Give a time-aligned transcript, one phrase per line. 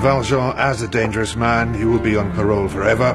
[0.00, 3.12] Valjean as a dangerous man, he will be on parole forever.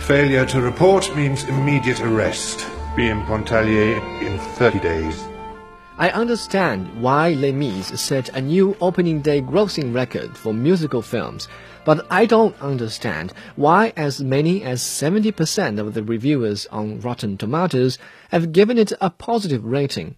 [0.00, 2.66] Failure to report means immediate arrest.
[2.94, 5.24] Be in Pontarlier in 30 days.
[5.96, 11.48] I understand why Les Mis set a new opening day grossing record for musical films,
[11.86, 17.98] but I don't understand why as many as 70% of the reviewers on Rotten Tomatoes
[18.28, 20.16] have given it a positive rating.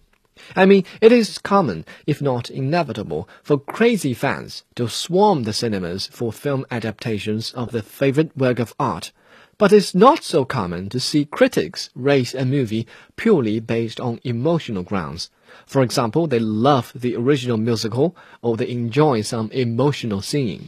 [0.55, 6.07] I mean, it is common, if not inevitable, for crazy fans to swarm the cinemas
[6.07, 9.11] for film adaptations of their favorite work of art.
[9.57, 14.83] But it's not so common to see critics rate a movie purely based on emotional
[14.83, 15.29] grounds.
[15.65, 20.67] For example, they love the original musical or they enjoy some emotional singing.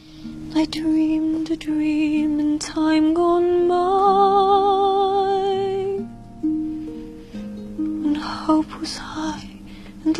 [0.54, 2.38] I dreamed a dream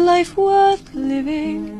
[0.04, 1.78] life worth living.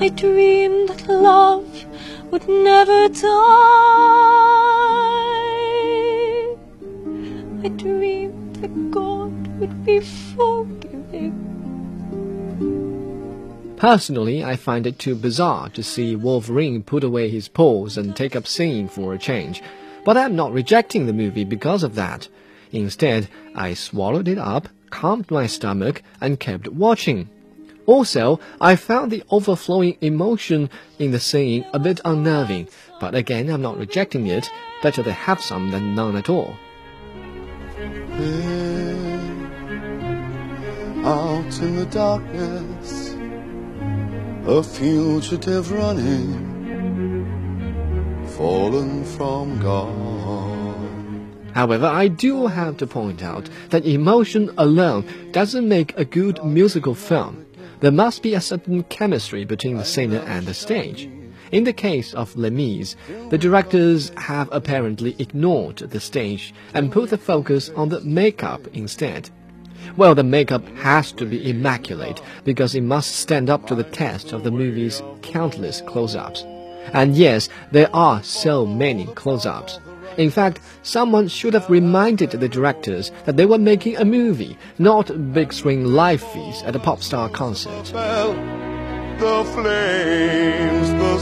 [0.00, 1.84] I dreamed that love
[2.30, 3.28] would never die.
[7.64, 11.38] I dreamed that God would be forgiving.
[13.76, 18.36] Personally, I find it too bizarre to see Wolverine put away his paws and take
[18.36, 19.60] up singing for a change.
[20.04, 22.28] But I'm not rejecting the movie because of that.
[22.72, 27.28] Instead, I swallowed it up, calmed my stomach, and kept watching.
[27.86, 32.68] Also, I found the overflowing emotion in the singing a bit unnerving,
[33.00, 34.48] but again, I'm not rejecting it.
[34.82, 36.56] Better to have some than none at all.
[41.04, 43.14] out in the darkness,
[44.46, 46.30] a fugitive running,
[48.36, 50.21] fallen from God.
[51.54, 56.94] However, I do have to point out that emotion alone doesn't make a good musical
[56.94, 57.46] film.
[57.80, 61.08] There must be a certain chemistry between the singer and the stage.
[61.50, 62.96] In the case of Les Mis,
[63.28, 69.28] the directors have apparently ignored the stage and put the focus on the makeup instead.
[69.96, 74.32] Well, the makeup has to be immaculate because it must stand up to the test
[74.32, 76.44] of the movie's countless close-ups.
[76.94, 79.78] And yes, there are so many close-ups.
[80.16, 85.32] In fact, someone should have reminded the directors that they were making a movie, not
[85.32, 87.84] big screen live feeds at a pop star concert.
[89.18, 91.18] The flames, the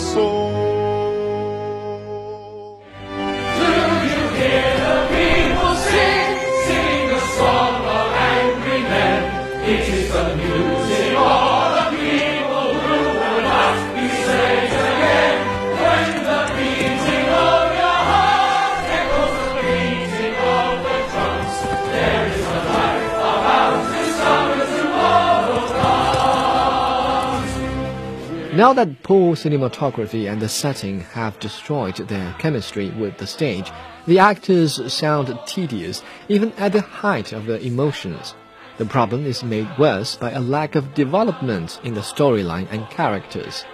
[28.61, 33.73] Now that poor cinematography and the setting have destroyed their chemistry with the stage,
[34.07, 38.35] the actors sound tedious even at the height of their emotions.
[38.77, 43.65] The problem is made worse by a lack of development in the storyline and characters.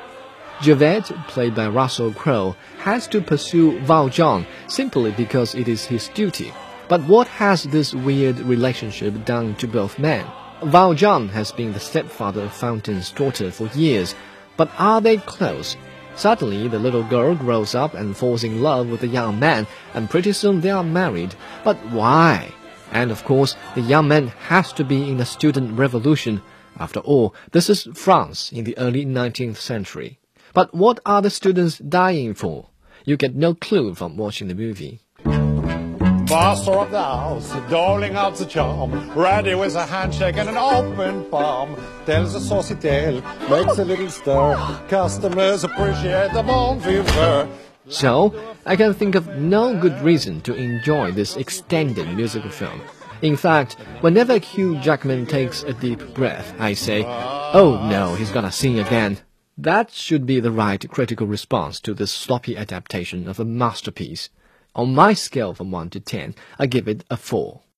[0.62, 6.52] Javert, played by Russell Crowe, has to pursue Valjean simply because it is his duty.
[6.86, 10.24] But what has this weird relationship done to both men?
[10.62, 14.14] Valjean has been the stepfather of Fantine's daughter for years,
[14.56, 15.76] but are they close?
[16.16, 20.08] Suddenly, the little girl grows up and falls in love with the young man, and
[20.08, 21.34] pretty soon they are married.
[21.62, 22.52] But why?
[22.90, 26.40] And of course, the young man has to be in the student revolution.
[26.78, 30.18] After all, this is France in the early 19th century.
[30.54, 32.70] But what are the students dying for?
[33.04, 35.00] You get no clue from watching the movie.
[36.28, 41.24] Master of the house, doling out the charm, ready with a handshake and an open
[41.30, 41.76] palm.
[42.04, 44.80] Tells a saucy tale, makes a little stir.
[44.88, 47.50] Customers appreciate the bon vivant.
[47.88, 48.34] So,
[48.66, 52.80] I can think of no good reason to enjoy this extended musical film.
[53.22, 58.50] In fact, whenever Hugh Jackman takes a deep breath, I say, oh no, he's gonna
[58.50, 59.18] sing again.
[59.56, 64.28] That should be the right critical response to this sloppy adaptation of a masterpiece.
[64.76, 67.62] On my scale from 1 to 10, I give it a 4.